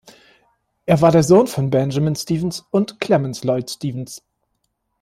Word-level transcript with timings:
Er 0.87 0.99
war 1.03 1.11
der 1.11 1.21
Sohn 1.21 1.45
von 1.45 1.69
Benjamin 1.69 2.15
Stephens 2.15 2.65
und 2.71 2.99
Clemence 2.99 3.43
Lloyd 3.43 3.69
Stephens. 3.69 4.23